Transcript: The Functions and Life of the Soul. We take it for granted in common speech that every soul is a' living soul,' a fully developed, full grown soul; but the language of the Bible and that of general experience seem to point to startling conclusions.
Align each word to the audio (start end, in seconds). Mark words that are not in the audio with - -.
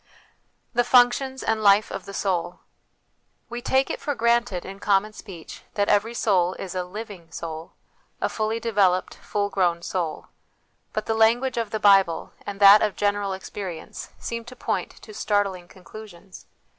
The 0.73 0.83
Functions 0.83 1.43
and 1.43 1.61
Life 1.61 1.91
of 1.91 2.05
the 2.05 2.13
Soul. 2.15 2.61
We 3.51 3.61
take 3.61 3.91
it 3.91 4.01
for 4.01 4.15
granted 4.15 4.65
in 4.65 4.79
common 4.79 5.13
speech 5.13 5.61
that 5.75 5.89
every 5.89 6.15
soul 6.15 6.55
is 6.55 6.73
a' 6.73 6.83
living 6.99 7.31
soul,' 7.31 7.73
a 8.19 8.27
fully 8.27 8.59
developed, 8.59 9.13
full 9.13 9.51
grown 9.51 9.83
soul; 9.83 10.29
but 10.91 11.05
the 11.05 11.13
language 11.13 11.57
of 11.57 11.69
the 11.69 11.79
Bible 11.79 12.31
and 12.47 12.59
that 12.59 12.81
of 12.81 12.95
general 12.95 13.33
experience 13.33 14.09
seem 14.17 14.43
to 14.45 14.55
point 14.55 14.89
to 15.03 15.13
startling 15.13 15.67
conclusions. 15.67 16.47